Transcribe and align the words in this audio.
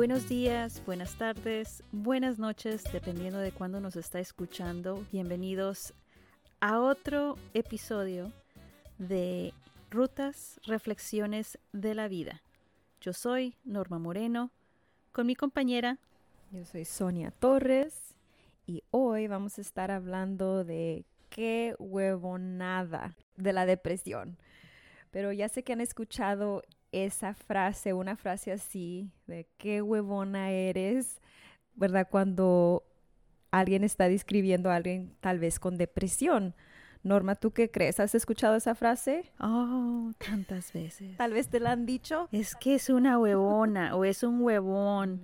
Buenos 0.00 0.30
días, 0.30 0.82
buenas 0.86 1.14
tardes, 1.16 1.82
buenas 1.92 2.38
noches, 2.38 2.84
dependiendo 2.90 3.38
de 3.38 3.52
cuándo 3.52 3.80
nos 3.80 3.96
está 3.96 4.18
escuchando. 4.18 5.04
Bienvenidos 5.12 5.92
a 6.58 6.80
otro 6.80 7.36
episodio 7.52 8.32
de 8.96 9.52
Rutas, 9.90 10.58
Reflexiones 10.64 11.58
de 11.74 11.94
la 11.94 12.08
Vida. 12.08 12.40
Yo 13.02 13.12
soy 13.12 13.58
Norma 13.62 13.98
Moreno, 13.98 14.50
con 15.12 15.26
mi 15.26 15.36
compañera. 15.36 15.98
Yo 16.50 16.64
soy 16.64 16.86
Sonia 16.86 17.30
Torres 17.30 18.14
y 18.66 18.82
hoy 18.92 19.26
vamos 19.26 19.58
a 19.58 19.60
estar 19.60 19.90
hablando 19.90 20.64
de 20.64 21.04
qué 21.28 21.76
huevonada 21.78 23.18
de 23.36 23.52
la 23.52 23.66
depresión. 23.66 24.38
Pero 25.10 25.30
ya 25.30 25.50
sé 25.50 25.62
que 25.62 25.74
han 25.74 25.82
escuchado 25.82 26.62
esa 26.92 27.34
frase, 27.34 27.92
una 27.92 28.16
frase 28.16 28.52
así, 28.52 29.10
de 29.26 29.46
qué 29.58 29.82
huevona 29.82 30.50
eres, 30.50 31.20
¿verdad? 31.74 32.08
Cuando 32.10 32.84
alguien 33.50 33.84
está 33.84 34.08
describiendo 34.08 34.70
a 34.70 34.76
alguien 34.76 35.14
tal 35.20 35.38
vez 35.38 35.58
con 35.58 35.76
depresión. 35.76 36.54
Norma, 37.02 37.34
¿tú 37.34 37.52
qué 37.52 37.70
crees? 37.70 37.98
¿Has 37.98 38.14
escuchado 38.14 38.56
esa 38.56 38.74
frase? 38.74 39.32
Oh, 39.40 40.12
tantas 40.18 40.72
veces. 40.74 41.16
Tal 41.16 41.32
vez 41.32 41.48
te 41.48 41.58
la 41.58 41.72
han 41.72 41.86
dicho. 41.86 42.28
Es 42.30 42.54
que 42.54 42.74
es 42.74 42.90
una 42.90 43.18
huevona 43.18 43.96
o 43.96 44.04
es 44.04 44.22
un 44.22 44.42
huevón. 44.42 45.22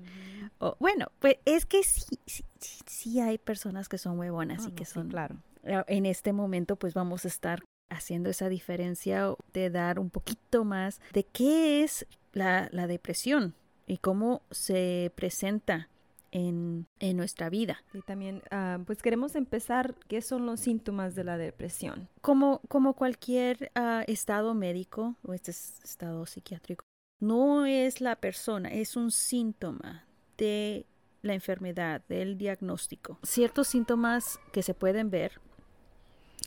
O, 0.59 0.75
bueno, 0.81 1.09
pues 1.19 1.37
es 1.45 1.67
que 1.67 1.83
sí, 1.83 2.19
sí, 2.25 2.45
sí, 2.87 3.21
hay 3.21 3.37
personas 3.37 3.91
que 3.91 3.99
son 3.99 4.19
huevonas 4.19 4.67
y 4.67 4.71
que 4.71 4.87
son, 4.87 5.09
claro. 5.09 5.37
En 5.63 6.07
este 6.07 6.33
momento, 6.33 6.77
pues 6.77 6.95
vamos 6.95 7.27
a 7.27 7.29
estar 7.29 7.63
haciendo 7.89 8.31
esa 8.31 8.49
diferencia 8.49 9.35
de 9.53 9.71
dar 9.71 9.99
un 9.99 10.11
poquito 10.11 10.65
más 10.65 11.01
de 11.13 11.25
qué 11.25 11.85
es 11.85 12.07
la, 12.33 12.69
la 12.73 12.87
depresión 12.87 13.55
y 13.87 13.99
cómo 13.99 14.43
se 14.51 15.13
presenta 15.15 15.89
en, 16.33 16.87
en, 16.99 17.17
nuestra 17.17 17.49
vida. 17.49 17.83
Y 17.95 18.03
también, 18.03 18.43
uh, 18.51 18.83
pues 18.85 19.01
queremos 19.01 19.37
empezar, 19.37 19.95
¿qué 20.09 20.21
son 20.21 20.45
los 20.45 20.61
síntomas 20.61 21.15
de 21.15 21.25
la 21.25 21.39
depresión? 21.39 22.09
Como, 22.21 22.61
como 22.69 22.95
cualquier 22.95 23.71
uh, 23.77 24.03
estado 24.07 24.55
médico 24.55 25.17
o 25.23 25.33
este 25.33 25.53
estado 25.53 26.27
psiquiátrico, 26.27 26.85
no 27.21 27.65
es 27.65 28.01
la 28.01 28.17
persona, 28.17 28.69
es 28.71 28.97
un 28.97 29.11
síntoma 29.11 30.07
de 30.37 30.85
la 31.23 31.35
enfermedad, 31.35 32.03
del 32.09 32.37
diagnóstico. 32.37 33.19
Ciertos 33.23 33.69
síntomas 33.69 34.39
que 34.53 34.63
se 34.63 34.75
pueden 34.75 35.11
ver 35.11 35.41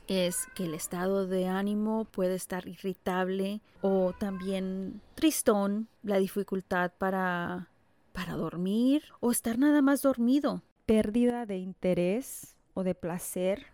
es 0.10 0.48
que 0.56 0.66
el 0.66 0.74
estado 0.74 1.28
de 1.28 1.48
ánimo 1.48 2.06
puede 2.06 2.36
estar 2.36 2.68
irritable 2.68 3.62
o 3.82 4.14
también 4.18 5.02
tristón, 5.16 5.88
la 6.04 6.18
dificultad 6.18 6.92
para, 6.98 7.70
para 8.12 8.34
dormir 8.34 9.04
o 9.20 9.32
estar 9.32 9.58
nada 9.58 9.82
más 9.82 10.02
dormido. 10.02 10.64
Pérdida 10.86 11.46
de 11.46 11.58
interés 11.58 12.58
o 12.74 12.84
de 12.84 12.96
placer, 12.96 13.68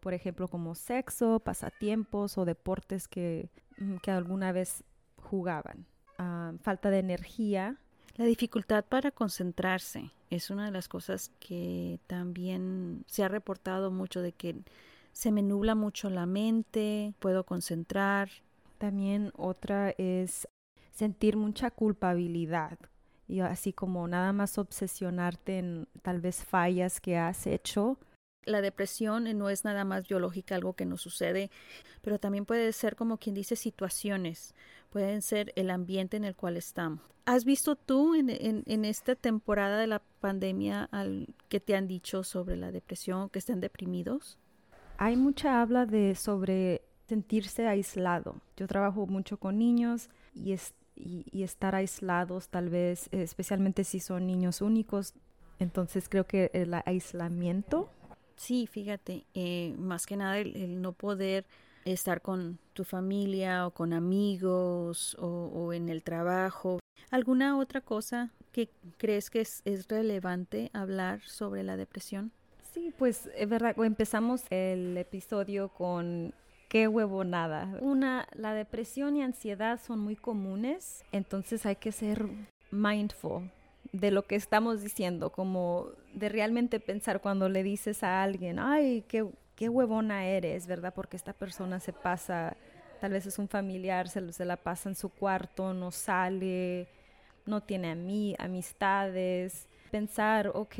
por 0.00 0.14
ejemplo 0.14 0.48
como 0.48 0.74
sexo, 0.74 1.40
pasatiempos 1.40 2.38
o 2.38 2.44
deportes 2.44 3.08
que, 3.08 3.50
mm, 3.78 3.96
que 3.96 4.10
alguna 4.10 4.52
vez 4.52 4.84
jugaban. 5.16 5.86
Uh, 6.18 6.56
falta 6.58 6.90
de 6.90 6.98
energía. 6.98 7.76
La 8.16 8.24
dificultad 8.24 8.84
para 8.84 9.10
concentrarse 9.10 10.10
es 10.30 10.50
una 10.50 10.66
de 10.66 10.70
las 10.70 10.88
cosas 10.88 11.30
que 11.40 11.98
también 12.06 13.04
se 13.06 13.24
ha 13.24 13.28
reportado 13.28 13.90
mucho 13.90 14.20
de 14.20 14.32
que 14.32 14.56
se 15.12 15.30
me 15.32 15.42
nubla 15.42 15.74
mucho 15.74 16.10
la 16.10 16.26
mente, 16.26 17.14
puedo 17.18 17.44
concentrar. 17.44 18.30
También 18.78 19.32
otra 19.36 19.94
es 19.98 20.48
sentir 20.90 21.36
mucha 21.36 21.70
culpabilidad 21.70 22.78
y 23.28 23.40
así 23.40 23.72
como 23.72 24.06
nada 24.08 24.32
más 24.32 24.58
obsesionarte 24.58 25.58
en 25.58 25.88
tal 26.02 26.20
vez 26.20 26.44
fallas 26.44 27.00
que 27.00 27.16
has 27.16 27.46
hecho. 27.46 27.98
La 28.44 28.60
depresión 28.60 29.24
no 29.38 29.48
es 29.48 29.64
nada 29.64 29.84
más 29.84 30.08
biológica, 30.08 30.56
algo 30.56 30.74
que 30.74 30.84
nos 30.84 31.00
sucede, 31.00 31.50
pero 32.02 32.18
también 32.18 32.44
puede 32.44 32.72
ser 32.72 32.96
como 32.96 33.18
quien 33.18 33.34
dice 33.34 33.54
situaciones, 33.54 34.54
pueden 34.90 35.22
ser 35.22 35.52
el 35.54 35.70
ambiente 35.70 36.16
en 36.16 36.24
el 36.24 36.34
cual 36.34 36.56
estamos. 36.56 37.00
¿Has 37.24 37.44
visto 37.44 37.76
tú 37.76 38.16
en, 38.16 38.30
en, 38.30 38.64
en 38.66 38.84
esta 38.84 39.14
temporada 39.14 39.78
de 39.78 39.86
la 39.86 40.02
pandemia 40.20 40.88
al, 40.90 41.32
que 41.48 41.60
te 41.60 41.76
han 41.76 41.86
dicho 41.86 42.24
sobre 42.24 42.56
la 42.56 42.72
depresión, 42.72 43.30
que 43.30 43.38
estén 43.38 43.60
deprimidos? 43.60 44.38
Hay 44.98 45.16
mucha 45.16 45.60
habla 45.60 45.86
de 45.86 46.14
sobre 46.14 46.82
sentirse 47.08 47.66
aislado. 47.66 48.36
Yo 48.56 48.66
trabajo 48.66 49.06
mucho 49.06 49.36
con 49.36 49.58
niños 49.58 50.08
y, 50.34 50.52
es, 50.52 50.74
y, 50.96 51.42
estar 51.42 51.74
aislados 51.74 52.48
tal 52.48 52.70
vez, 52.70 53.08
especialmente 53.12 53.84
si 53.84 54.00
son 54.00 54.26
niños 54.26 54.60
únicos. 54.60 55.14
Entonces 55.58 56.08
creo 56.08 56.26
que 56.26 56.50
el 56.54 56.74
aislamiento. 56.86 57.90
Sí, 58.36 58.66
fíjate, 58.66 59.26
eh, 59.34 59.74
más 59.78 60.06
que 60.06 60.16
nada 60.16 60.38
el, 60.38 60.80
no 60.80 60.92
poder 60.92 61.46
estar 61.84 62.22
con 62.22 62.58
tu 62.72 62.84
familia 62.84 63.66
o 63.66 63.72
con 63.72 63.92
amigos 63.92 65.16
o, 65.20 65.26
o, 65.28 65.72
en 65.72 65.88
el 65.88 66.02
trabajo. 66.02 66.78
¿Alguna 67.10 67.58
otra 67.58 67.80
cosa 67.80 68.30
que 68.52 68.70
crees 68.96 69.28
que 69.30 69.40
es 69.40 69.88
relevante 69.88 70.70
hablar 70.72 71.20
sobre 71.22 71.62
la 71.62 71.76
depresión? 71.76 72.32
Sí, 72.72 72.92
pues 72.96 73.28
es 73.36 73.48
verdad, 73.48 73.74
empezamos 73.84 74.44
el 74.48 74.96
episodio 74.96 75.68
con 75.68 76.32
qué 76.70 76.88
huevonada. 76.88 77.68
Una, 77.82 78.26
la 78.32 78.54
depresión 78.54 79.14
y 79.14 79.22
ansiedad 79.22 79.78
son 79.78 79.98
muy 79.98 80.16
comunes, 80.16 81.04
entonces 81.12 81.66
hay 81.66 81.76
que 81.76 81.92
ser 81.92 82.26
mindful 82.70 83.50
de 83.92 84.10
lo 84.10 84.22
que 84.22 84.36
estamos 84.36 84.82
diciendo, 84.82 85.30
como 85.30 85.88
de 86.14 86.30
realmente 86.30 86.80
pensar 86.80 87.20
cuando 87.20 87.50
le 87.50 87.62
dices 87.62 88.02
a 88.02 88.22
alguien, 88.22 88.58
ay, 88.58 89.04
qué, 89.06 89.26
qué 89.54 89.68
huevona 89.68 90.24
eres, 90.24 90.66
¿verdad? 90.66 90.94
Porque 90.94 91.18
esta 91.18 91.34
persona 91.34 91.78
se 91.78 91.92
pasa, 91.92 92.56
tal 93.02 93.12
vez 93.12 93.26
es 93.26 93.38
un 93.38 93.48
familiar, 93.48 94.08
se, 94.08 94.44
la 94.46 94.56
pasa 94.56 94.88
en 94.88 94.94
su 94.94 95.10
cuarto, 95.10 95.74
no 95.74 95.90
sale, 95.90 96.88
no 97.44 97.60
tiene 97.60 97.90
a 97.90 97.94
mí, 97.94 98.34
amistades. 98.38 99.68
Pensar, 99.90 100.50
ok, 100.54 100.76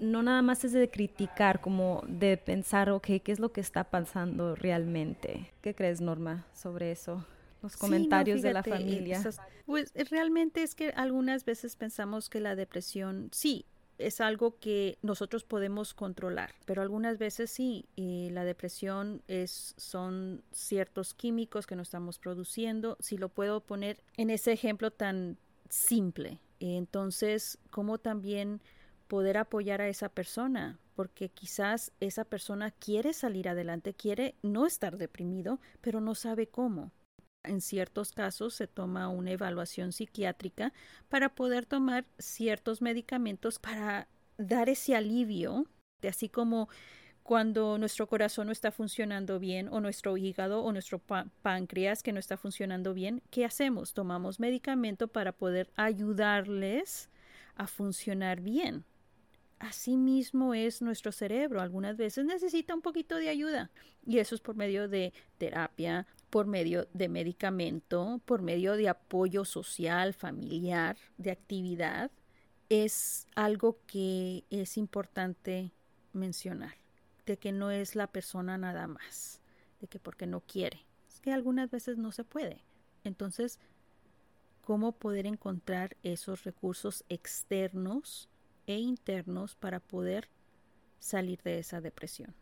no 0.00 0.22
nada 0.22 0.42
más 0.42 0.64
es 0.64 0.72
de 0.72 0.88
criticar, 0.90 1.60
como 1.60 2.02
de 2.08 2.36
pensar, 2.36 2.90
ok, 2.90 3.06
¿qué 3.22 3.32
es 3.32 3.38
lo 3.38 3.52
que 3.52 3.60
está 3.60 3.84
pasando 3.84 4.54
realmente? 4.54 5.52
¿Qué 5.60 5.74
crees, 5.74 6.00
Norma, 6.00 6.46
sobre 6.52 6.90
eso? 6.90 7.24
Los 7.62 7.76
comentarios 7.76 8.40
sí, 8.40 8.46
no, 8.46 8.50
fíjate, 8.50 8.70
de 8.70 8.72
la 8.72 8.78
familia. 8.78 9.18
Esas, 9.18 9.40
pues 9.66 9.92
realmente 10.10 10.62
es 10.62 10.74
que 10.74 10.90
algunas 10.90 11.44
veces 11.44 11.76
pensamos 11.76 12.30
que 12.30 12.40
la 12.40 12.56
depresión, 12.56 13.28
sí, 13.32 13.66
es 13.98 14.20
algo 14.20 14.58
que 14.58 14.98
nosotros 15.02 15.44
podemos 15.44 15.92
controlar, 15.92 16.54
pero 16.64 16.80
algunas 16.80 17.18
veces 17.18 17.50
sí, 17.50 17.84
y 17.96 18.30
la 18.30 18.44
depresión 18.44 19.22
es, 19.28 19.74
son 19.76 20.42
ciertos 20.52 21.12
químicos 21.12 21.66
que 21.66 21.76
no 21.76 21.82
estamos 21.82 22.18
produciendo. 22.18 22.96
Si 23.00 23.18
lo 23.18 23.28
puedo 23.28 23.60
poner 23.60 24.02
en 24.16 24.30
ese 24.30 24.52
ejemplo 24.52 24.90
tan 24.90 25.36
simple, 25.68 26.40
entonces, 26.60 27.58
como 27.70 27.98
también 27.98 28.60
poder 29.10 29.38
apoyar 29.38 29.80
a 29.80 29.88
esa 29.88 30.08
persona, 30.08 30.78
porque 30.94 31.30
quizás 31.30 31.90
esa 31.98 32.24
persona 32.24 32.70
quiere 32.70 33.12
salir 33.12 33.48
adelante, 33.48 33.92
quiere 33.92 34.36
no 34.40 34.66
estar 34.66 34.98
deprimido, 34.98 35.58
pero 35.80 36.00
no 36.00 36.14
sabe 36.14 36.46
cómo. 36.46 36.92
En 37.42 37.60
ciertos 37.60 38.12
casos 38.12 38.54
se 38.54 38.68
toma 38.68 39.08
una 39.08 39.32
evaluación 39.32 39.90
psiquiátrica 39.90 40.72
para 41.08 41.34
poder 41.34 41.66
tomar 41.66 42.04
ciertos 42.20 42.82
medicamentos 42.82 43.58
para 43.58 44.06
dar 44.38 44.68
ese 44.68 44.94
alivio, 44.94 45.66
así 46.08 46.28
como 46.28 46.68
cuando 47.24 47.78
nuestro 47.78 48.06
corazón 48.06 48.46
no 48.46 48.52
está 48.52 48.70
funcionando 48.70 49.40
bien 49.40 49.66
o 49.72 49.80
nuestro 49.80 50.16
hígado 50.16 50.62
o 50.62 50.70
nuestro 50.70 51.00
páncreas 51.42 52.04
que 52.04 52.12
no 52.12 52.20
está 52.20 52.36
funcionando 52.36 52.94
bien, 52.94 53.22
¿qué 53.30 53.44
hacemos? 53.44 53.92
Tomamos 53.92 54.38
medicamento 54.38 55.08
para 55.08 55.32
poder 55.32 55.68
ayudarles 55.74 57.10
a 57.56 57.66
funcionar 57.66 58.40
bien. 58.40 58.84
Así 59.60 59.98
mismo 59.98 60.54
es 60.54 60.80
nuestro 60.80 61.12
cerebro. 61.12 61.60
Algunas 61.60 61.98
veces 61.98 62.24
necesita 62.24 62.74
un 62.74 62.80
poquito 62.80 63.16
de 63.16 63.28
ayuda. 63.28 63.70
Y 64.06 64.18
eso 64.18 64.34
es 64.34 64.40
por 64.40 64.56
medio 64.56 64.88
de 64.88 65.12
terapia, 65.36 66.06
por 66.30 66.46
medio 66.46 66.88
de 66.94 67.10
medicamento, 67.10 68.22
por 68.24 68.40
medio 68.40 68.74
de 68.74 68.88
apoyo 68.88 69.44
social, 69.44 70.14
familiar, 70.14 70.96
de 71.18 71.30
actividad. 71.30 72.10
Es 72.70 73.26
algo 73.34 73.76
que 73.86 74.44
es 74.48 74.78
importante 74.78 75.72
mencionar. 76.14 76.76
De 77.26 77.36
que 77.36 77.52
no 77.52 77.70
es 77.70 77.94
la 77.94 78.06
persona 78.06 78.56
nada 78.56 78.86
más. 78.86 79.40
De 79.82 79.88
que 79.88 79.98
porque 79.98 80.26
no 80.26 80.40
quiere. 80.40 80.80
Es 81.12 81.20
que 81.20 81.34
algunas 81.34 81.70
veces 81.70 81.98
no 81.98 82.12
se 82.12 82.24
puede. 82.24 82.62
Entonces, 83.04 83.58
¿cómo 84.64 84.92
poder 84.92 85.26
encontrar 85.26 85.98
esos 86.02 86.44
recursos 86.44 87.04
externos? 87.10 88.29
E 88.70 88.78
internos 88.78 89.54
para 89.54 89.80
poder 89.80 90.28
salir 90.98 91.40
de 91.42 91.58
esa 91.58 91.80
depresión. 91.80 92.34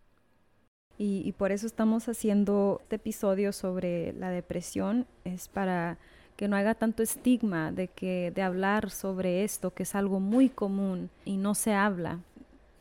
Y, 1.00 1.30
por 1.32 1.52
eso 1.52 1.66
estamos 1.66 2.08
haciendo 2.08 2.80
este 2.82 2.96
episodio 2.96 3.52
sobre 3.52 4.12
la 4.14 4.30
depresión, 4.30 5.06
es 5.24 5.46
para 5.46 5.96
que 6.36 6.48
no 6.48 6.56
haya 6.56 6.74
tanto 6.74 7.04
estigma 7.04 7.70
de 7.70 7.86
que 7.86 8.32
de 8.34 8.42
hablar 8.42 8.90
sobre 8.90 9.44
esto, 9.44 9.72
que 9.72 9.84
es 9.84 9.94
algo 9.94 10.18
muy 10.18 10.48
común 10.48 11.08
y 11.24 11.36
no 11.36 11.54
se 11.54 11.72
habla. 11.72 12.18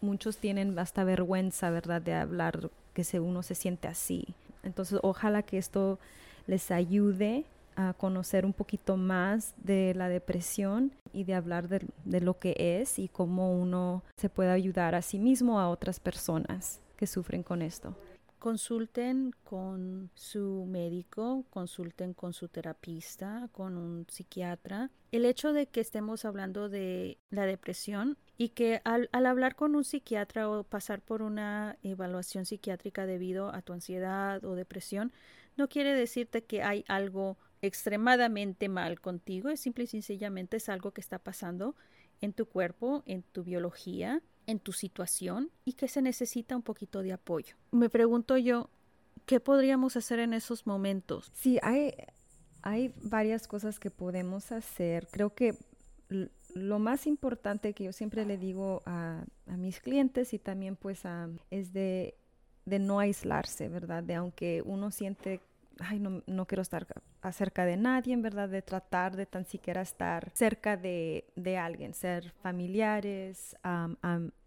Muchos 0.01 0.37
tienen 0.37 0.77
hasta 0.79 1.03
vergüenza, 1.03 1.69
¿verdad?, 1.69 2.01
de 2.01 2.13
hablar 2.13 2.71
que 2.93 3.19
uno 3.19 3.43
se 3.43 3.53
siente 3.53 3.87
así. 3.87 4.25
Entonces, 4.63 4.99
ojalá 5.03 5.43
que 5.43 5.59
esto 5.59 5.99
les 6.47 6.71
ayude 6.71 7.45
a 7.77 7.93
conocer 7.93 8.43
un 8.43 8.53
poquito 8.53 8.97
más 8.97 9.53
de 9.57 9.93
la 9.95 10.09
depresión 10.09 10.91
y 11.13 11.23
de 11.25 11.35
hablar 11.35 11.69
de, 11.69 12.21
lo 12.21 12.39
que 12.39 12.55
es 12.81 12.97
y 12.97 13.07
cómo 13.07 13.53
uno 13.53 14.03
se 14.17 14.29
puede 14.29 14.49
ayudar 14.49 14.95
a 14.95 15.03
sí 15.03 15.19
mismo 15.19 15.59
a 15.59 15.69
otras 15.69 15.99
personas 15.99 16.81
que 16.97 17.05
sufren 17.05 17.43
con 17.43 17.61
esto. 17.61 17.95
Consulten 18.39 19.31
con 19.43 20.09
su 20.15 20.65
médico, 20.67 21.45
consulten 21.51 22.13
con 22.13 22.33
su 22.33 22.47
terapista, 22.47 23.47
con 23.51 23.77
un 23.77 24.07
psiquiatra. 24.09 24.89
El 25.11 25.25
hecho 25.25 25.53
de 25.53 25.67
que 25.67 25.79
estemos 25.79 26.25
hablando 26.25 26.69
de 26.69 27.19
la 27.29 27.45
depresión 27.45 28.17
y 28.37 28.49
que 28.49 28.81
al, 28.85 29.09
al, 29.11 29.27
hablar 29.27 29.55
con 29.55 29.75
un 29.75 29.83
psiquiatra 29.83 30.49
o 30.49 30.63
pasar 30.63 31.01
por 31.01 31.21
una 31.21 31.77
evaluación 31.83 32.45
psiquiátrica 32.45 33.05
debido 33.05 33.53
a 33.53 33.61
tu 33.61 33.73
ansiedad 33.73 34.43
o 34.45 34.55
depresión, 34.55 35.11
no 35.57 35.67
quiere 35.67 35.93
decirte 35.95 36.43
que 36.43 36.61
hay 36.61 36.85
algo 36.87 37.37
extremadamente 37.61 38.69
mal 38.69 38.99
contigo, 39.01 39.49
es 39.49 39.59
simple 39.59 39.85
y 39.85 39.87
sencillamente 39.87 40.57
es 40.57 40.69
algo 40.69 40.91
que 40.91 41.01
está 41.01 41.19
pasando 41.19 41.75
en 42.21 42.33
tu 42.33 42.45
cuerpo, 42.45 43.03
en 43.05 43.23
tu 43.23 43.43
biología, 43.43 44.21
en 44.45 44.59
tu 44.59 44.71
situación 44.71 45.51
y 45.65 45.73
que 45.73 45.87
se 45.87 46.01
necesita 46.01 46.55
un 46.55 46.63
poquito 46.63 47.01
de 47.01 47.13
apoyo. 47.13 47.55
Me 47.71 47.89
pregunto 47.89 48.37
yo, 48.37 48.69
¿qué 49.25 49.39
podríamos 49.39 49.95
hacer 49.97 50.19
en 50.19 50.33
esos 50.33 50.65
momentos? 50.65 51.31
Sí, 51.33 51.59
hay, 51.61 51.93
hay 52.61 52.93
varias 53.01 53.47
cosas 53.47 53.79
que 53.79 53.91
podemos 53.91 54.51
hacer. 54.51 55.07
Creo 55.11 55.33
que 55.33 55.55
lo 56.53 56.79
más 56.79 57.05
importante 57.05 57.73
que 57.73 57.83
yo 57.83 57.91
siempre 57.91 58.25
le 58.25 58.37
digo 58.37 58.81
a, 58.85 59.25
a 59.45 59.57
mis 59.57 59.79
clientes 59.79 60.33
y 60.33 60.39
también 60.39 60.75
pues 60.75 61.05
a, 61.05 61.29
es 61.51 61.73
de, 61.73 62.15
de 62.65 62.79
no 62.79 62.99
aislarse, 62.99 63.67
¿verdad? 63.69 64.03
De 64.03 64.15
aunque 64.15 64.61
uno 64.65 64.91
siente 64.91 65.41
ay, 65.79 65.99
no, 65.99 66.23
no, 66.25 66.45
quiero 66.45 66.61
estar 66.61 66.87
acerca 67.21 67.65
de 67.65 67.77
nadie, 67.77 68.13
en 68.13 68.21
verdad, 68.21 68.49
de 68.49 68.61
tratar 68.61 69.15
de 69.15 69.25
tan 69.25 69.45
siquiera 69.45 69.81
estar 69.81 70.31
cerca 70.33 70.77
de, 70.77 71.25
de 71.35 71.57
alguien, 71.57 71.93
ser 71.93 72.31
familiares, 72.41 73.55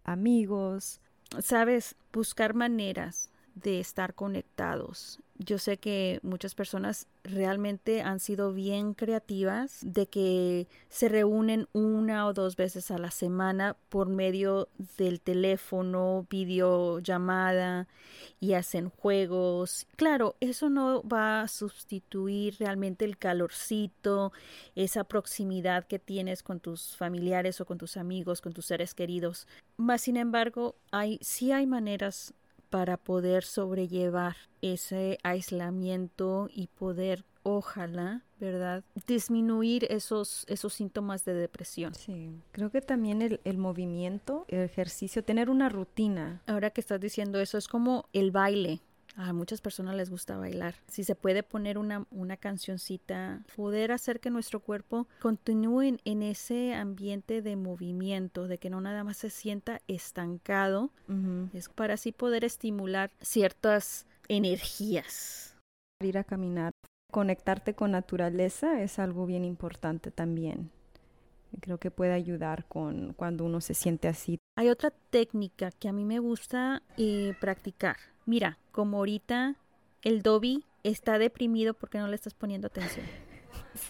amigos. 0.04 1.00
Sabes, 1.40 1.96
buscar 2.12 2.54
maneras 2.54 3.30
de 3.62 3.80
estar 3.80 4.14
conectados. 4.14 5.20
Yo 5.42 5.56
sé 5.56 5.78
que 5.78 6.20
muchas 6.22 6.54
personas 6.54 7.06
realmente 7.24 8.02
han 8.02 8.20
sido 8.20 8.52
bien 8.52 8.92
creativas 8.92 9.78
de 9.80 10.06
que 10.06 10.68
se 10.90 11.08
reúnen 11.08 11.66
una 11.72 12.26
o 12.26 12.34
dos 12.34 12.56
veces 12.56 12.90
a 12.90 12.98
la 12.98 13.10
semana 13.10 13.74
por 13.88 14.10
medio 14.10 14.68
del 14.98 15.18
teléfono, 15.22 16.26
videollamada 16.28 17.88
y 18.38 18.52
hacen 18.52 18.90
juegos. 18.90 19.86
Claro, 19.96 20.36
eso 20.40 20.68
no 20.68 21.02
va 21.02 21.40
a 21.40 21.48
sustituir 21.48 22.56
realmente 22.58 23.06
el 23.06 23.16
calorcito, 23.16 24.32
esa 24.74 25.04
proximidad 25.04 25.86
que 25.86 25.98
tienes 25.98 26.42
con 26.42 26.60
tus 26.60 26.96
familiares 26.98 27.62
o 27.62 27.64
con 27.64 27.78
tus 27.78 27.96
amigos, 27.96 28.42
con 28.42 28.52
tus 28.52 28.66
seres 28.66 28.92
queridos. 28.92 29.46
Más 29.78 30.02
sin 30.02 30.18
embargo, 30.18 30.76
hay 30.90 31.18
sí 31.22 31.50
hay 31.50 31.66
maneras 31.66 32.34
para 32.70 32.96
poder 32.96 33.44
sobrellevar 33.44 34.36
ese 34.62 35.18
aislamiento 35.22 36.48
y 36.52 36.68
poder 36.68 37.24
ojalá, 37.42 38.22
¿verdad? 38.38 38.84
Disminuir 39.06 39.86
esos, 39.90 40.44
esos 40.48 40.72
síntomas 40.72 41.24
de 41.24 41.34
depresión. 41.34 41.94
Sí, 41.94 42.30
creo 42.52 42.70
que 42.70 42.80
también 42.80 43.22
el, 43.22 43.40
el, 43.44 43.58
movimiento, 43.58 44.44
el 44.48 44.60
ejercicio, 44.60 45.24
tener 45.24 45.50
una 45.50 45.68
rutina. 45.68 46.42
Ahora 46.46 46.70
que 46.70 46.80
estás 46.80 47.00
diciendo 47.00 47.40
eso, 47.40 47.58
es 47.58 47.68
como 47.68 48.08
el 48.12 48.30
baile. 48.30 48.80
A 49.22 49.34
muchas 49.34 49.60
personas 49.60 49.94
les 49.96 50.08
gusta 50.08 50.38
bailar. 50.38 50.74
Si 50.88 51.04
se 51.04 51.14
puede 51.14 51.42
poner 51.42 51.76
una, 51.76 52.06
una 52.10 52.38
cancioncita, 52.38 53.44
poder 53.54 53.92
hacer 53.92 54.18
que 54.18 54.30
nuestro 54.30 54.60
cuerpo 54.60 55.08
continúe 55.20 55.98
en 56.06 56.22
ese 56.22 56.72
ambiente 56.72 57.42
de 57.42 57.54
movimiento, 57.54 58.48
de 58.48 58.56
que 58.56 58.70
no 58.70 58.80
nada 58.80 59.04
más 59.04 59.18
se 59.18 59.28
sienta 59.28 59.82
estancado, 59.88 60.90
uh 61.08 61.12
-huh. 61.12 61.50
es 61.52 61.68
para 61.68 61.94
así 61.94 62.12
poder 62.12 62.44
estimular 62.44 63.10
ciertas 63.20 64.06
energías. 64.28 65.54
Ir 66.02 66.16
a 66.16 66.24
caminar, 66.24 66.72
conectarte 67.12 67.74
con 67.74 67.90
naturaleza 67.90 68.80
es 68.80 68.98
algo 68.98 69.26
bien 69.26 69.44
importante 69.44 70.10
también. 70.10 70.70
Creo 71.60 71.76
que 71.76 71.90
puede 71.90 72.14
ayudar 72.14 72.64
con 72.68 73.12
cuando 73.12 73.44
uno 73.44 73.60
se 73.60 73.74
siente 73.74 74.08
así. 74.08 74.38
Hay 74.56 74.70
otra 74.70 74.90
técnica 75.10 75.72
que 75.72 75.88
a 75.88 75.92
mí 75.92 76.06
me 76.06 76.20
gusta 76.20 76.82
eh, 76.96 77.34
practicar 77.38 77.96
mira, 78.26 78.58
como 78.72 78.98
ahorita 78.98 79.56
el 80.02 80.22
Dobby 80.22 80.64
está 80.82 81.18
deprimido 81.18 81.74
porque 81.74 81.98
no 81.98 82.08
le 82.08 82.14
estás 82.14 82.34
poniendo 82.34 82.66
atención. 82.68 83.06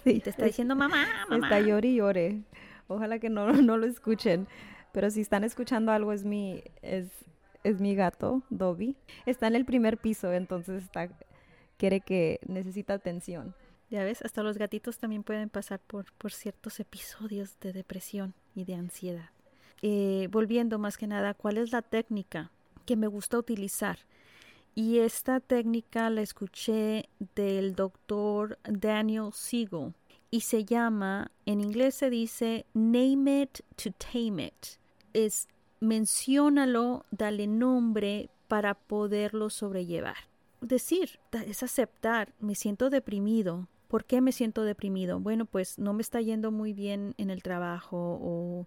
Sí. 0.05 0.11
Y 0.11 0.21
te 0.21 0.31
está 0.31 0.45
diciendo, 0.45 0.77
mamá, 0.77 1.07
mamá. 1.29 1.47
Está 1.47 1.61
llore 1.61 1.89
y 1.89 1.97
llore. 1.97 2.43
Ojalá 2.87 3.19
que 3.19 3.31
no, 3.31 3.51
no 3.51 3.79
lo 3.79 3.87
escuchen. 3.87 4.47
Pero 4.93 5.11
si 5.11 5.21
están 5.21 5.43
escuchando 5.45 5.93
algo, 5.93 6.13
es 6.13 6.25
mi, 6.25 6.63
es, 6.83 7.09
es 7.65 7.81
mi 7.81 7.95
gato, 7.95 8.43
Dobby. 8.51 8.97
Está 9.27 9.47
en 9.47 9.57
el 9.57 9.65
primer 9.65 9.97
piso, 9.99 10.33
entonces 10.33 10.85
está, 10.85 11.09
quiere 11.77 12.01
que 12.01 12.41
necesita 12.47 12.95
atención. 12.95 13.55
Ya 13.91 14.05
ves, 14.05 14.23
hasta 14.23 14.43
los 14.43 14.59
gatitos 14.59 14.99
también 14.99 15.23
pueden 15.23 15.49
pasar 15.49 15.81
por, 15.81 16.13
por 16.13 16.33
ciertos 16.33 16.79
episodios 16.79 17.59
de 17.61 17.73
depresión 17.73 18.35
y 18.55 18.65
de 18.65 18.75
ansiedad. 18.75 19.31
Eh, 19.83 20.29
volviendo 20.31 20.79
más 20.79 20.97
que 20.97 21.07
nada, 21.07 21.35
¿cuál 21.35 21.57
es 21.59 21.73
la 21.73 21.83
técnica 21.83 22.51
que 22.87 22.97
me 22.97 23.07
gusta 23.07 23.39
utilizar? 23.39 23.99
Y 24.75 24.99
esta 24.99 25.41
técnica 25.41 26.11
la 26.11 26.23
escuché 26.23 27.09
del 27.35 27.75
doctor 27.75 28.59
Daniel 28.65 29.31
Siegel 29.33 29.95
y 30.31 30.43
se 30.43 30.65
llama, 30.65 31.33
en 31.45 31.61
inglés 31.61 31.97
se 31.97 32.09
dice 32.09 32.67
name 32.73 33.43
it 33.43 33.61
to 33.77 33.91
tame 33.93 34.47
it. 34.47 34.67
Es 35.13 35.49
menciónalo, 35.81 37.05
dale 37.11 37.47
nombre 37.47 38.31
para 38.47 38.75
poderlo 38.75 39.51
sobrellevar. 39.51 40.17
Decir, 40.61 41.19
es 41.33 41.63
aceptar, 41.63 42.33
me 42.39 42.55
siento 42.55 42.91
deprimido. 42.91 43.67
¿Por 43.89 44.05
qué 44.05 44.21
me 44.21 44.31
siento 44.31 44.63
deprimido? 44.63 45.19
Bueno, 45.19 45.47
pues 45.47 45.79
no 45.79 45.95
me 45.95 46.03
está 46.03 46.21
yendo 46.21 46.53
muy 46.53 46.73
bien 46.73 47.15
en 47.19 47.31
el 47.31 47.43
trabajo 47.43 48.19
o 48.23 48.67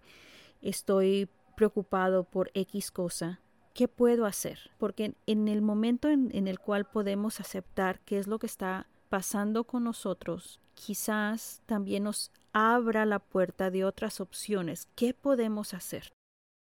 estoy 0.60 1.28
preocupado 1.56 2.24
por 2.24 2.50
X 2.52 2.90
cosa 2.90 3.40
¿qué 3.74 3.88
puedo 3.88 4.24
hacer? 4.24 4.70
Porque 4.78 5.14
en 5.26 5.48
el 5.48 5.60
momento 5.60 6.08
en, 6.08 6.48
el 6.48 6.58
cual 6.58 6.86
podemos 6.86 7.40
aceptar 7.40 8.00
qué 8.00 8.18
es 8.18 8.26
lo 8.26 8.38
que 8.38 8.46
está 8.46 8.86
pasando 9.10 9.64
con 9.64 9.84
nosotros, 9.84 10.60
quizás 10.74 11.60
también 11.66 12.04
nos 12.04 12.30
abra 12.52 13.04
la 13.04 13.18
puerta 13.18 13.70
de 13.70 13.84
otras 13.84 14.20
opciones. 14.20 14.88
¿Qué 14.94 15.12
podemos 15.12 15.74
hacer? 15.74 16.12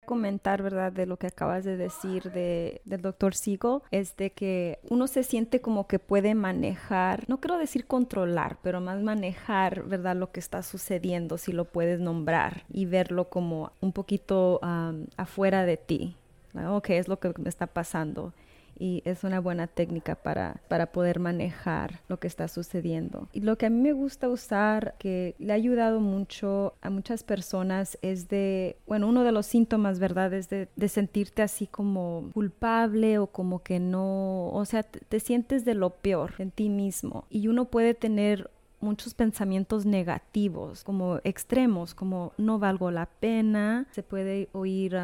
comentar, 0.04 0.62
¿verdad? 0.62 0.92
De 0.92 1.06
lo 1.06 1.16
que 1.16 1.28
acabas 1.28 1.64
de 1.64 1.78
decir 1.78 2.30
de, 2.32 2.82
del 2.84 3.00
doctor 3.00 3.34
Siegel, 3.34 3.78
es 3.90 4.14
de 4.18 4.32
que 4.32 4.78
uno 4.90 5.06
se 5.06 5.22
siente 5.22 5.62
como 5.62 5.86
que 5.86 5.98
puede 5.98 6.34
manejar, 6.34 7.24
no 7.26 7.40
quiero 7.40 7.56
decir 7.56 7.86
controlar, 7.86 8.58
pero 8.62 8.82
más 8.82 9.02
manejar, 9.02 9.84
¿verdad? 9.84 10.14
Lo 10.14 10.30
que 10.30 10.40
está 10.40 10.62
sucediendo, 10.62 11.38
si 11.38 11.52
lo 11.52 11.64
puedes 11.64 12.00
nombrar 12.00 12.64
y 12.70 12.84
verlo 12.84 13.30
como 13.30 13.72
un 13.80 13.92
poquito 13.92 14.60
um, 14.62 15.06
afuera 15.16 15.64
de 15.64 15.78
ti, 15.78 16.16
¿Qué 16.82 16.98
es 16.98 17.08
lo 17.08 17.18
que 17.18 17.32
me 17.38 17.48
está 17.48 17.66
pasando? 17.66 18.32
y 18.78 19.02
es 19.04 19.24
una 19.24 19.40
buena 19.40 19.66
técnica 19.66 20.14
para, 20.14 20.60
para 20.68 20.86
poder 20.86 21.20
manejar 21.20 22.00
lo 22.08 22.18
que 22.18 22.26
está 22.26 22.48
sucediendo. 22.48 23.28
Y 23.32 23.40
lo 23.40 23.56
que 23.56 23.66
a 23.66 23.70
mí 23.70 23.80
me 23.80 23.92
gusta 23.92 24.28
usar, 24.28 24.94
que 24.98 25.34
le 25.38 25.52
ha 25.52 25.56
ayudado 25.56 26.00
mucho 26.00 26.74
a 26.80 26.90
muchas 26.90 27.22
personas, 27.22 27.98
es 28.02 28.28
de, 28.28 28.76
bueno, 28.86 29.08
uno 29.08 29.24
de 29.24 29.32
los 29.32 29.46
síntomas, 29.46 29.98
¿verdad? 29.98 30.32
Es 30.32 30.48
de, 30.48 30.68
de 30.74 30.88
sentirte 30.88 31.42
así 31.42 31.66
como 31.66 32.30
culpable 32.34 33.18
o 33.18 33.26
como 33.28 33.62
que 33.62 33.80
no, 33.80 34.48
o 34.48 34.64
sea, 34.64 34.82
te 34.82 35.20
sientes 35.20 35.64
de 35.64 35.74
lo 35.74 35.90
peor 35.90 36.34
en 36.38 36.50
ti 36.50 36.68
mismo. 36.68 37.26
Y 37.30 37.48
uno 37.48 37.66
puede 37.66 37.94
tener 37.94 38.50
muchos 38.84 39.14
pensamientos 39.14 39.86
negativos, 39.86 40.84
como 40.84 41.20
extremos, 41.24 41.94
como 41.94 42.32
no 42.38 42.58
valgo 42.58 42.90
la 42.90 43.06
pena, 43.06 43.86
se 43.90 44.02
puede 44.02 44.48
oír 44.52 44.94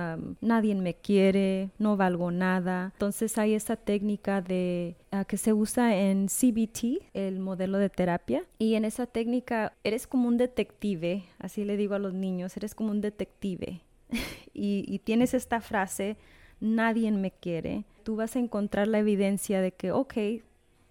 nadie 0.41 0.75
me 0.75 0.95
quiere, 0.95 1.71
no 1.79 1.97
valgo 1.97 2.31
nada. 2.31 2.91
Entonces 2.95 3.39
hay 3.39 3.55
esa 3.55 3.77
técnica 3.77 4.41
de 4.41 4.97
uh, 5.13 5.25
que 5.25 5.37
se 5.37 5.53
usa 5.53 5.97
en 5.97 6.29
CBT, 6.29 7.03
el 7.15 7.41
modelo 7.41 7.79
de 7.79 7.89
terapia, 7.91 8.45
y 8.59 8.75
en 8.75 8.85
esa 8.85 9.07
técnica 9.07 9.73
eres 9.85 10.07
como 10.07 10.29
un 10.29 10.37
detective, 10.37 11.25
así 11.39 11.65
le 11.65 11.77
digo 11.77 11.95
a 11.95 11.99
los 11.99 12.15
niños, 12.15 12.57
eres 12.57 12.75
como 12.75 12.91
un 12.91 13.01
detective. 13.01 13.81
y, 14.55 14.85
y 14.87 14.99
tienes 15.01 15.35
esta 15.35 15.61
frase, 15.61 16.17
nadie 16.61 17.11
me 17.11 17.31
quiere, 17.31 17.85
tú 18.03 18.17
vas 18.17 18.37
a 18.37 18.39
encontrar 18.39 18.89
la 18.89 18.99
evidencia 18.99 19.61
de 19.61 19.73
que, 19.73 19.93
ok, 19.93 20.15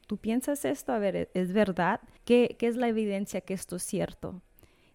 ¿tú 0.09 0.17
piensas 0.17 0.65
esto? 0.65 0.91
A 0.91 0.97
ver, 0.97 1.29
¿es 1.35 1.53
verdad? 1.53 2.01
¿Qué, 2.25 2.55
qué 2.57 2.65
es 2.65 2.75
la 2.75 2.87
evidencia 2.87 3.41
que 3.41 3.53
esto 3.53 3.75
es 3.75 3.83
cierto? 3.83 4.41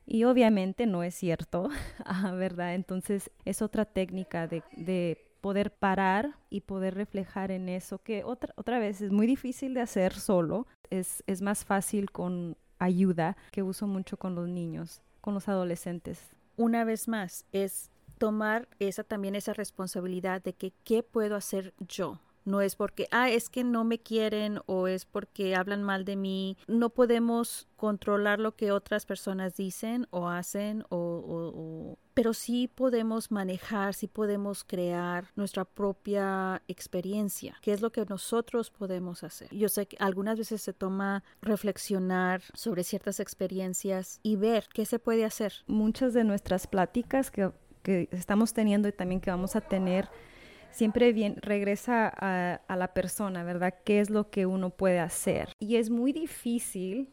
Y 0.07 0.25
obviamente 0.25 0.87
no 0.87 1.05
es 1.05 1.15
cierto, 1.15 1.69
¿verdad? 2.35 2.75
Entonces 2.75 3.31
es 3.45 3.63
otra 3.63 3.85
técnica 3.85 4.49
de, 4.49 4.65
de 4.77 5.31
poder 5.41 5.71
parar 5.71 6.35
y 6.51 6.63
poder 6.63 6.97
reflejar 6.97 7.53
en 7.53 7.69
eso, 7.69 8.03
que 8.03 8.25
otra, 8.25 8.53
otra 8.57 8.81
vez 8.81 9.01
es 9.01 9.13
muy 9.13 9.29
difícil 9.29 9.73
de 9.73 9.83
hacer 9.83 10.15
solo, 10.15 10.67
es, 10.91 11.23
es 11.29 11.43
más 11.43 11.65
fácil 11.65 12.11
con 12.11 12.57
ayuda 12.81 13.37
que 13.53 13.63
uso 13.63 13.87
mucho 13.87 14.17
con 14.17 14.35
los 14.35 14.49
niños, 14.49 15.01
con 15.21 15.33
los 15.33 15.49
adolescentes. 15.49 16.19
Una 16.57 16.83
vez 16.83 17.07
más, 17.07 17.45
es 17.53 17.93
tomar 18.19 18.67
esa 18.81 19.05
también 19.05 19.37
esa 19.37 19.53
responsabilidad 19.53 20.43
de 20.43 20.55
que 20.55 20.73
qué 20.83 21.05
puedo 21.05 21.37
hacer 21.37 21.73
yo 21.79 22.19
no 22.45 22.61
es 22.61 22.77
porque, 22.77 23.07
ah, 23.11 23.31
es 23.31 23.49
que 23.49 23.65
no 23.65 23.85
me 23.85 23.99
quieren 23.99 24.61
o 24.67 24.87
es 24.87 25.05
porque 25.05 25.57
hablan 25.57 25.83
mal 25.83 26.05
de 26.05 26.17
mí. 26.17 26.57
No 26.67 26.91
podemos 26.91 27.69
controlar 27.77 28.39
lo 28.39 28.57
que 28.57 28.73
otras 28.73 29.07
personas 29.07 29.57
dicen 29.57 30.07
o 30.11 30.29
hacen 30.29 30.85
o, 30.89 31.99
pero 32.15 32.33
sí 32.33 32.69
podemos 32.69 33.31
manejar, 33.31 33.95
sí 33.95 34.07
podemos 34.07 34.65
crear 34.65 35.31
nuestra 35.37 35.65
propia 35.65 36.63
experiencia, 36.69 37.57
que 37.61 37.73
es 37.73 37.81
lo 37.81 37.93
que 37.93 38.05
nosotros 38.07 38.71
podemos 38.71 39.25
hacer. 39.25 39.49
Yo 39.55 39.69
sé 39.69 39.87
que 39.87 39.97
algunas 39.99 40.39
veces 40.39 40.63
se 40.63 40.73
toma 40.73 41.25
reflexionar 41.43 42.43
sobre 42.55 42.85
ciertas 42.85 43.21
experiencias 43.21 44.21
y 44.23 44.37
ver 44.37 44.67
qué 44.73 44.87
se 44.87 44.99
puede 44.99 45.25
hacer. 45.25 45.53
Muchas 45.67 46.15
de 46.15 46.25
nuestras 46.25 46.67
pláticas 46.67 47.31
que, 47.31 47.51
que 47.83 48.09
estamos 48.13 48.55
teniendo 48.55 48.89
y 48.89 48.93
también 48.93 49.21
que 49.21 49.31
vamos 49.31 49.57
a 49.57 49.61
tener 49.61 50.09
siempre 50.75 51.13
bien, 51.13 51.37
regresa 51.41 52.09
a, 52.09 52.77
la 52.77 52.89
persona, 52.93 53.45
¿verdad? 53.45 53.75
¿Qué 53.85 54.01
es 54.01 54.11
lo 54.11 54.31
que 54.31 54.47
uno 54.47 54.71
puede 54.71 54.99
hacer? 54.99 55.53
Y 55.61 55.77
es 55.77 55.91
muy 55.91 56.13
difícil 56.13 57.13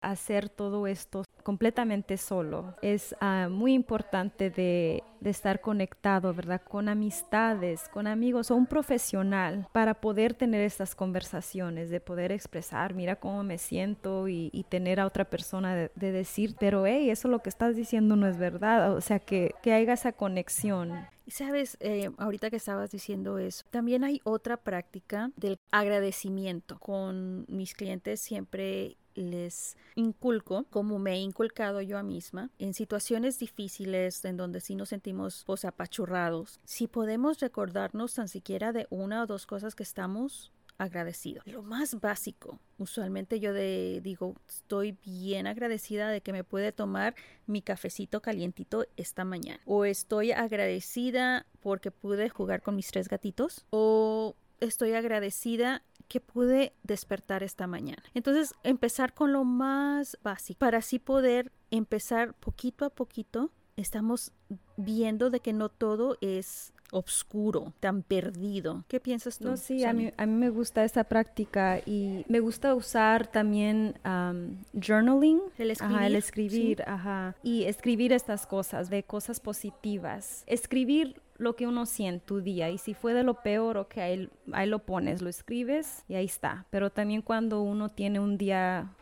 hacer 0.00 0.48
todo 0.48 0.86
esto 0.86 1.24
completamente 1.42 2.18
solo. 2.18 2.76
Es 2.82 3.16
uh, 3.20 3.48
muy 3.48 3.72
importante 3.72 4.50
de, 4.50 5.02
estar 5.24 5.60
conectado, 5.60 6.32
¿verdad? 6.32 6.62
Con 6.62 6.88
amistades, 6.88 7.88
con 7.88 8.06
amigos 8.06 8.50
o 8.50 8.54
un 8.54 8.66
profesional 8.66 9.66
para 9.72 9.94
poder 9.94 10.34
tener 10.34 10.60
estas 10.60 10.94
conversaciones, 10.94 11.90
de 11.90 12.00
poder 12.00 12.32
expresar, 12.32 12.94
mira 12.94 13.16
cómo 13.16 13.42
me 13.42 13.58
siento 13.58 14.28
y, 14.28 14.64
tener 14.68 15.00
a 15.00 15.06
otra 15.06 15.24
persona 15.24 15.74
de, 15.74 15.90
de, 15.94 16.12
decir, 16.12 16.54
pero 16.60 16.86
hey, 16.86 17.10
eso 17.10 17.26
lo 17.28 17.40
que 17.40 17.48
estás 17.48 17.74
diciendo 17.74 18.14
no 18.14 18.26
es 18.26 18.36
verdad. 18.36 18.94
O 18.94 19.00
sea, 19.00 19.18
que, 19.18 19.54
que 19.62 19.72
haya 19.72 19.94
esa 19.94 20.12
conexión. 20.12 21.08
Sabes, 21.28 21.76
eh, 21.80 22.10
ahorita 22.16 22.48
que 22.48 22.56
estabas 22.56 22.90
diciendo 22.90 23.38
eso, 23.38 23.64
también 23.70 24.02
hay 24.02 24.20
otra 24.24 24.56
práctica 24.56 25.30
del 25.36 25.58
agradecimiento. 25.70 26.78
Con 26.78 27.44
mis 27.48 27.74
clientes 27.74 28.20
siempre 28.20 28.96
les 29.14 29.76
inculco, 29.94 30.64
como 30.70 30.98
me 30.98 31.14
he 31.14 31.18
inculcado 31.18 31.82
yo 31.82 32.02
misma, 32.02 32.50
en 32.58 32.72
situaciones 32.72 33.38
difíciles 33.38 34.24
en 34.24 34.36
donde 34.36 34.60
sí 34.60 34.74
nos 34.74 34.90
sentimos 34.90 35.42
pues 35.44 35.64
apachurrados, 35.64 36.60
si 36.64 36.86
podemos 36.86 37.40
recordarnos 37.40 38.14
tan 38.14 38.28
siquiera 38.28 38.72
de 38.72 38.86
una 38.90 39.22
o 39.22 39.26
dos 39.26 39.46
cosas 39.46 39.74
que 39.74 39.82
estamos 39.82 40.52
agradecidos. 40.78 41.46
Lo 41.46 41.62
más 41.62 42.00
básico, 42.00 42.58
usualmente 42.78 43.40
yo 43.40 43.52
digo, 43.52 44.36
estoy 44.48 44.96
bien 45.04 45.46
agradecida 45.46 46.08
de 46.08 46.20
que 46.20 46.32
me 46.32 46.44
puede 46.44 46.72
tomar 46.72 47.14
mi 47.46 47.62
cafecito 47.62 48.22
calientito 48.22 48.86
esta 48.96 49.24
mañana. 49.24 49.60
O 49.66 49.84
estoy 49.84 50.32
agradecida 50.32 51.46
porque 51.60 51.90
pude 51.90 52.28
jugar 52.28 52.62
con 52.62 52.76
mis 52.76 52.88
tres 52.88 53.08
gatitos. 53.08 53.66
O 53.70 54.36
estoy 54.60 54.94
agradecida 54.94 55.82
que 56.08 56.20
pude 56.20 56.72
despertar 56.82 57.42
esta 57.42 57.66
mañana. 57.66 58.02
Entonces, 58.14 58.54
empezar 58.62 59.12
con 59.12 59.32
lo 59.32 59.44
más 59.44 60.16
básico 60.22 60.58
para 60.58 60.78
así 60.78 60.98
poder 60.98 61.52
empezar 61.70 62.34
poquito 62.34 62.84
a 62.84 62.90
poquito. 62.90 63.50
Estamos 63.76 64.32
viendo 64.76 65.30
de 65.30 65.40
que 65.40 65.52
no 65.52 65.68
todo 65.68 66.16
es 66.20 66.72
oscuro, 66.92 67.72
tan 67.80 68.02
perdido. 68.02 68.84
¿Qué 68.88 69.00
piensas 69.00 69.38
tú? 69.38 69.48
No, 69.48 69.56
sí, 69.56 69.84
a 69.84 69.92
mí, 69.92 70.12
a 70.16 70.26
mí, 70.26 70.32
me 70.32 70.50
gusta 70.50 70.84
esa 70.84 71.04
práctica 71.04 71.80
y 71.84 72.24
me 72.28 72.40
gusta 72.40 72.74
usar 72.74 73.26
también 73.26 73.98
um, 74.04 74.56
journaling. 74.72 75.40
El 75.58 75.70
escribir. 75.70 75.96
Ajá, 75.96 76.06
el 76.06 76.16
escribir, 76.16 76.78
¿sí? 76.78 76.84
ajá. 76.86 77.36
Y 77.42 77.64
escribir 77.64 78.12
estas 78.12 78.46
cosas, 78.46 78.90
de 78.90 79.02
cosas 79.02 79.40
positivas. 79.40 80.44
Escribir 80.46 81.20
lo 81.38 81.56
que 81.56 81.66
uno 81.66 81.86
siente 81.86 82.26
tu 82.26 82.40
día 82.40 82.68
y 82.70 82.78
si 82.78 82.94
fue 82.94 83.14
de 83.14 83.22
lo 83.22 83.42
peor, 83.42 83.78
ok, 83.78 83.98
ahí, 83.98 84.28
ahí, 84.52 84.68
lo 84.68 84.80
pones, 84.80 85.22
lo 85.22 85.28
escribes 85.28 86.04
y 86.08 86.14
ahí 86.14 86.24
está. 86.24 86.66
Pero 86.70 86.90
también 86.90 87.22
cuando 87.22 87.62
uno 87.62 87.88
tiene 87.88 88.20
un 88.20 88.36
día 88.36 88.92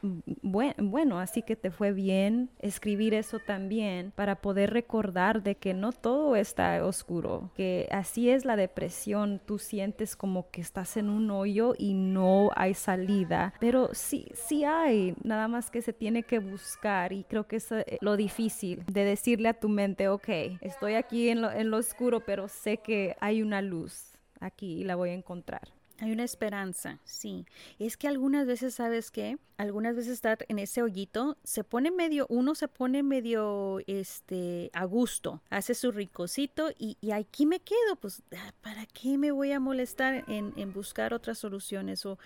buen, 0.42 0.74
bueno, 0.78 1.18
así 1.18 1.42
que 1.42 1.56
te 1.56 1.70
fue 1.70 1.92
bien, 1.92 2.50
escribir 2.58 3.14
eso 3.14 3.38
también 3.38 4.12
para 4.14 4.36
poder 4.36 4.72
recordar 4.72 5.42
de 5.42 5.56
que 5.56 5.74
no 5.74 5.92
todo 5.92 6.36
está 6.36 6.84
oscuro, 6.84 7.50
que 7.54 7.88
así 7.90 8.30
es 8.30 8.44
la 8.44 8.56
depresión, 8.56 9.40
tú 9.44 9.58
sientes 9.58 10.14
como 10.16 10.50
que 10.50 10.60
estás 10.60 10.96
en 10.96 11.08
un 11.10 11.30
hoyo 11.30 11.74
y 11.78 11.94
no 11.94 12.50
hay 12.54 12.74
salida, 12.74 13.54
pero 13.60 13.90
sí, 13.92 14.28
sí 14.34 14.64
hay, 14.64 15.14
nada 15.22 15.48
más 15.48 15.70
que 15.70 15.82
se 15.82 15.92
tiene 15.92 16.22
que 16.22 16.38
buscar 16.38 17.12
y 17.12 17.24
creo 17.24 17.46
que 17.46 17.56
es 17.56 17.72
eh, 17.72 17.98
lo 18.00 18.16
difícil 18.16 18.84
de 18.86 19.04
decirle 19.04 19.48
a 19.48 19.54
tu 19.54 19.68
mente, 19.68 20.08
ok, 20.08 20.28
estoy 20.60 20.94
aquí 20.94 21.28
en 21.28 21.42
lo, 21.42 21.50
en 21.50 21.70
lo 21.70 21.78
oscuro, 21.78 22.20
pero 22.26 22.48
sé 22.48 22.78
que 22.78 23.16
hay 23.20 23.42
una 23.42 23.62
luz 23.62 24.18
aquí 24.40 24.80
y 24.80 24.84
la 24.84 24.96
voy 24.96 25.10
a 25.10 25.14
encontrar. 25.14 25.72
Hay 25.98 26.12
una 26.12 26.24
esperanza, 26.24 26.98
sí. 27.04 27.46
Es 27.78 27.96
que 27.96 28.06
algunas 28.06 28.46
veces, 28.46 28.74
¿sabes 28.74 29.10
qué? 29.10 29.38
Algunas 29.56 29.96
veces 29.96 30.12
estar 30.12 30.44
en 30.48 30.58
ese 30.58 30.82
hoyito, 30.82 31.38
se 31.42 31.64
pone 31.64 31.90
medio, 31.90 32.26
uno 32.28 32.54
se 32.54 32.68
pone 32.68 33.02
medio, 33.02 33.78
este, 33.86 34.70
a 34.74 34.84
gusto, 34.84 35.40
hace 35.48 35.74
su 35.74 35.92
ricocito 35.92 36.70
y, 36.78 36.98
y 37.00 37.12
aquí 37.12 37.46
me 37.46 37.60
quedo, 37.60 37.96
pues, 37.98 38.22
ah, 38.36 38.52
¿para 38.60 38.84
qué 38.84 39.16
me 39.16 39.30
voy 39.30 39.52
a 39.52 39.60
molestar 39.60 40.24
en, 40.28 40.52
en 40.56 40.74
buscar 40.74 41.14
otras 41.14 41.38
soluciones? 41.38 42.04
O, 42.04 42.18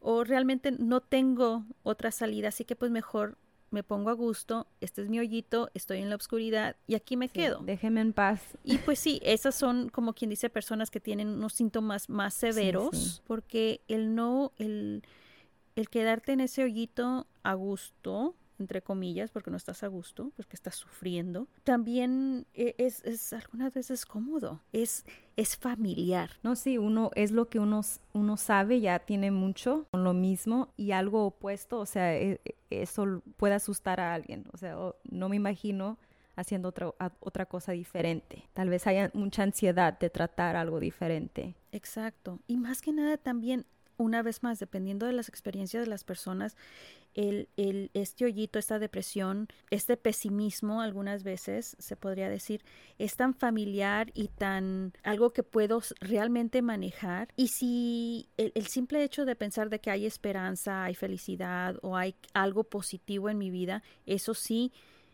o 0.00 0.22
realmente 0.22 0.70
no 0.70 1.00
tengo 1.00 1.64
otra 1.82 2.12
salida, 2.12 2.48
así 2.48 2.64
que 2.64 2.76
pues 2.76 2.92
mejor 2.92 3.36
me 3.70 3.82
pongo 3.82 4.10
a 4.10 4.14
gusto, 4.14 4.66
este 4.80 5.02
es 5.02 5.08
mi 5.08 5.18
hoyito, 5.18 5.70
estoy 5.74 5.98
en 5.98 6.10
la 6.10 6.16
oscuridad 6.16 6.76
y 6.86 6.94
aquí 6.94 7.16
me 7.16 7.28
sí, 7.28 7.34
quedo. 7.34 7.60
Déjeme 7.60 8.00
en 8.00 8.12
paz. 8.12 8.40
Y 8.64 8.78
pues 8.84 8.98
sí, 8.98 9.20
esas 9.22 9.54
son 9.54 9.88
como 9.88 10.14
quien 10.14 10.30
dice 10.30 10.50
personas 10.50 10.90
que 10.90 11.00
tienen 11.00 11.28
unos 11.28 11.52
síntomas 11.52 12.08
más 12.08 12.34
severos 12.34 12.90
sí, 12.92 13.10
sí. 13.10 13.20
porque 13.26 13.80
el 13.88 14.14
no, 14.14 14.52
el, 14.58 15.02
el 15.76 15.88
quedarte 15.88 16.32
en 16.32 16.40
ese 16.40 16.62
hoyito 16.62 17.26
a 17.42 17.54
gusto, 17.54 18.34
entre 18.58 18.82
comillas, 18.82 19.30
porque 19.30 19.50
no 19.50 19.56
estás 19.56 19.82
a 19.82 19.88
gusto, 19.88 20.32
porque 20.36 20.56
estás 20.56 20.74
sufriendo, 20.74 21.48
también 21.64 22.46
e, 22.54 22.74
es, 22.78 23.04
es 23.04 23.32
algunas 23.32 23.72
veces 23.72 24.06
cómodo, 24.06 24.60
es, 24.72 25.04
es 25.36 25.56
familiar. 25.56 26.30
No, 26.42 26.56
sí, 26.56 26.78
uno 26.78 27.10
es 27.14 27.30
lo 27.30 27.48
que 27.48 27.58
uno, 27.58 27.82
uno 28.12 28.36
sabe, 28.36 28.80
ya 28.80 28.98
tiene 29.00 29.30
mucho 29.30 29.86
con 29.90 30.04
lo 30.04 30.14
mismo 30.14 30.72
y 30.76 30.92
algo 30.92 31.26
opuesto, 31.26 31.78
o 31.80 31.86
sea, 31.86 32.16
e, 32.16 32.40
eso 32.70 33.22
puede 33.36 33.54
asustar 33.54 34.00
a 34.00 34.14
alguien, 34.14 34.44
o 34.52 34.56
sea, 34.56 34.76
no 35.10 35.28
me 35.28 35.36
imagino 35.36 35.98
haciendo 36.38 36.68
otra, 36.68 36.92
otra 37.18 37.46
cosa 37.46 37.72
diferente. 37.72 38.48
Tal 38.52 38.70
vez 38.70 38.86
haya 38.86 39.10
mucha 39.12 39.42
ansiedad 39.42 39.98
de 39.98 40.08
tratar 40.08 40.54
algo 40.54 40.78
diferente. 40.78 41.56
Exacto. 41.72 42.38
Y 42.46 42.58
más 42.58 42.80
que 42.80 42.92
nada 42.92 43.16
también, 43.16 43.66
una 43.96 44.22
vez 44.22 44.44
más, 44.44 44.60
dependiendo 44.60 45.06
de 45.06 45.12
las 45.12 45.28
experiencias 45.28 45.82
de 45.82 45.90
las 45.90 46.04
personas, 46.04 46.56
el, 47.18 47.48
el, 47.56 47.90
este 47.94 48.26
hoyito, 48.26 48.60
esta 48.60 48.78
depresión, 48.78 49.48
este 49.70 49.96
pesimismo, 49.96 50.80
algunas 50.80 51.24
veces 51.24 51.74
se 51.80 51.96
podría 51.96 52.28
decir, 52.28 52.62
es 52.96 53.16
tan 53.16 53.34
familiar 53.34 54.12
y 54.14 54.28
tan 54.28 54.92
algo 55.02 55.30
que 55.30 55.42
puedo 55.42 55.82
realmente 56.00 56.62
manejar. 56.62 57.26
Y 57.34 57.48
si 57.48 58.28
el, 58.36 58.66
simple 58.68 59.02
hecho 59.02 59.24
de 59.24 59.34
pensar 59.34 59.68
de 59.68 59.80
que 59.80 59.90
hay 59.90 60.06
esperanza, 60.06 60.84
hay 60.84 60.94
felicidad 60.94 61.76
o 61.82 61.96
hay 61.96 62.14
algo 62.34 62.62
positivo 62.62 63.28
en 63.28 63.38
mi 63.38 63.50
vida, 63.50 63.82
eso 64.06 64.32
sí 64.32 64.70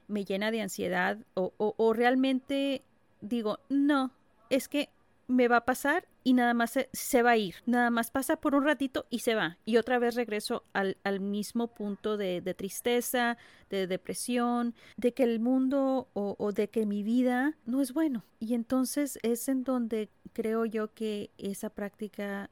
me 0.07 0.27
llena 0.27 0.51
de 0.51 0.61
ansiedad 0.61 1.17
o, 1.33 1.55
o, 1.57 1.75
o 1.79 1.93
realmente 1.95 2.83
digo, 3.23 3.61
no, 3.71 4.11
es 4.51 4.69
que 4.69 4.91
me 5.27 5.49
va 5.49 5.57
a 5.57 5.65
pasar 5.65 6.07
y 6.25 6.33
nada 6.33 6.55
más 6.55 6.71
se, 6.71 6.89
se, 6.93 7.23
va 7.23 7.33
a 7.33 7.37
ir. 7.37 7.57
Nada 7.67 7.91
más 7.91 8.11
pasa 8.11 8.37
por 8.37 8.55
un 8.55 8.65
ratito 8.65 9.07
y 9.11 9.21
se 9.21 9.35
va. 9.35 9.59
Y 9.67 9.77
otra 9.77 9.99
vez 9.99 10.15
regreso 10.15 10.65
al, 10.73 10.97
al 11.05 11.21
mismo 11.21 11.69
punto 11.69 12.17
de, 12.17 12.41
de, 12.41 12.55
tristeza, 12.55 13.37
de 13.69 13.87
depresión, 13.87 14.75
de 14.97 15.13
que 15.13 15.23
el 15.23 15.39
mundo 15.39 16.09
o, 16.15 16.35
o, 16.39 16.53
de 16.53 16.69
que 16.69 16.87
mi 16.87 17.03
vida 17.03 17.59
no 17.67 17.83
es 17.83 17.93
bueno. 17.93 18.25
Y 18.41 18.55
entonces 18.55 19.19
es 19.23 19.49
en 19.49 19.65
donde 19.65 20.09
creo 20.33 20.65
yo 20.65 20.93
que 20.95 21.31
esa 21.37 21.69
práctica 21.69 22.51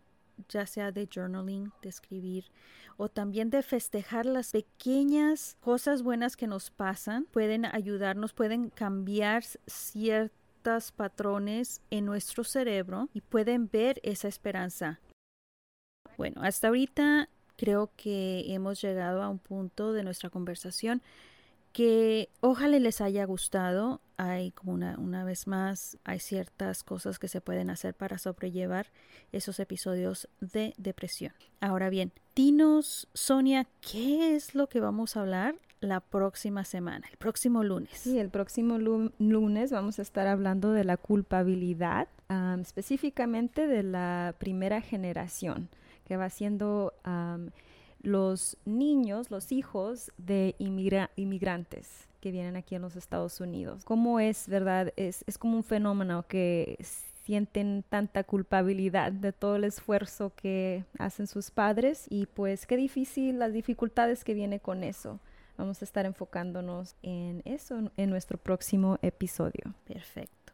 ya 0.49 0.67
sea 0.67 0.93
de 0.93 1.09
journaling, 1.13 1.73
de 1.83 1.89
escribir, 1.89 2.45
o 2.97 3.09
también 3.09 3.51
de 3.51 3.63
festejar 3.63 4.27
las 4.27 4.53
pequeñas 4.53 5.57
cosas 5.61 6.03
buenas 6.03 6.37
que 6.37 6.47
nos 6.47 6.71
pasan, 6.71 7.25
pueden 7.31 7.65
ayudarnos, 7.65 8.33
pueden 8.33 8.71
cambiar 8.71 9.45
patrones 10.93 11.81
en 11.91 12.07
nuestro 12.07 12.45
cerebro 12.45 13.09
y 13.13 13.21
pueden 13.21 13.69
ver 13.69 14.01
esa 14.03 14.29
esperanza. 14.29 15.01
Bueno, 16.17 16.43
hasta 16.43 16.69
ahorita 16.69 17.29
Creo 17.63 17.91
que 17.97 18.53
hemos 18.53 18.81
llegado 18.81 19.23
a 19.23 19.29
un 19.29 19.39
punto 19.39 19.93
de 19.93 20.03
nuestra 20.03 20.31
conversación 20.31 21.01
que 21.73 22.29
ojalá 22.41 22.79
les 22.81 23.01
haya 23.01 23.25
gustado. 23.25 24.01
Hay 24.17 24.51
como 24.51 24.73
una, 24.73 24.99
una 24.99 25.25
vez 25.25 25.47
más, 25.47 25.97
hay 26.03 26.19
ciertas 26.19 26.83
cosas 26.83 27.21
que 27.21 27.29
se 27.29 27.41
pueden 27.41 27.71
hacer 27.71 27.95
para 27.95 28.19
sobrellevar 28.19 28.89
esos 29.31 29.61
episodios 29.61 30.29
de 30.41 30.75
depresión. 30.77 31.35
Ahora 31.61 31.89
bien, 31.89 32.13
dinos, 32.35 33.09
Sonia, 33.15 33.69
¿qué 33.81 34.35
es 34.35 34.57
lo 34.57 34.69
que 34.69 34.81
vamos 34.81 35.17
a 35.17 35.21
hablar 35.21 35.55
la 35.83 36.01
próxima 36.01 36.65
semana, 36.65 37.07
el 37.11 37.19
próximo 37.19 37.63
lunes? 37.63 37.91
Sí, 37.93 38.19
el 38.19 38.31
próximo 38.31 38.79
lunes 38.79 39.71
vamos 39.71 39.99
a 39.99 40.03
estar 40.03 40.27
hablando 40.27 40.73
de 40.73 40.85
la 40.85 40.97
culpabilidad, 40.97 42.09
específicamente 42.61 43.67
de 43.67 43.83
la 43.83 44.35
primera 44.39 44.81
generación, 44.81 45.69
que 46.07 46.17
va 46.17 46.31
siendo 46.31 46.95
los 48.01 48.57
niños, 48.65 49.31
los 49.31 49.53
hijos 49.53 50.11
de 50.17 50.55
inmigrantes 50.59 52.09
que 52.21 52.31
vienen 52.31 52.57
aquí 52.57 52.77
en 52.77 52.83
los 52.83 52.95
Estados 52.95 53.41
Unidos. 53.41 53.85
¿Cómo 53.85 54.21
es, 54.21 54.49
verdad? 54.49 54.93
Es, 54.97 55.25
es 55.27 55.39
como 55.39 55.57
un 55.57 55.65
fenómeno 55.65 56.25
que 56.29 56.79
sienten 57.25 57.85
tanta 57.89 58.25
culpabilidad 58.25 59.13
de 59.13 59.33
todo 59.33 59.57
el 59.57 59.65
esfuerzo 59.65 60.33
que 60.35 60.85
hacen 60.99 61.27
sus 61.27 61.51
padres 61.51 62.07
y 62.11 62.27
pues 62.27 62.67
qué 62.67 62.77
difícil 62.77 63.39
las 63.41 63.53
dificultades 63.53 64.25
que 64.25 64.35
viene 64.35 64.61
con 64.61 64.85
eso. 64.85 65.19
Vamos 65.57 65.83
a 65.83 65.85
estar 65.85 66.07
enfocándonos 66.07 66.97
en 67.03 67.43
eso 67.45 67.91
en 67.97 68.11
nuestro 68.11 68.39
próximo 68.39 68.99
episodio. 69.03 69.75
Perfecto. 69.87 70.53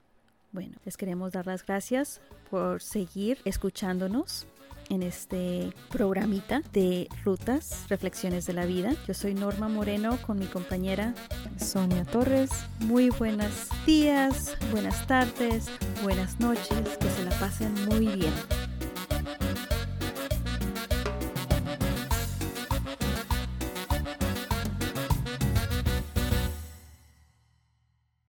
Bueno, 0.53 0.77
les 0.85 0.97
queremos 0.97 1.33
dar 1.33 1.47
las 1.47 1.65
gracias 1.65 2.21
por 2.51 2.83
seguir 2.83 3.39
escuchándonos 3.45 4.47
en 4.89 5.03
este 5.03 5.73
programita 5.91 6.63
de 6.73 7.09
rutas, 7.25 7.87
reflexiones 7.89 8.47
de 8.47 8.55
la 8.55 8.67
vida. 8.67 8.95
Yo 9.07 9.15
soy 9.15 9.35
Norma 9.35 9.69
Moreno 9.69 10.19
con 10.27 10.39
mi 10.39 10.47
compañera 10.47 11.15
Sonia 11.59 12.05
Torres. 12.05 12.51
Muy 12.81 13.11
buenos 13.11 13.69
días, 13.85 14.57
buenas 14.71 15.07
tardes, 15.07 15.69
buenas 16.03 16.41
noches, 16.41 16.97
que 16.99 17.11
se 17.11 17.25
la 17.25 17.39
pasen 17.39 17.75
muy 17.87 18.07
bien. 18.07 18.33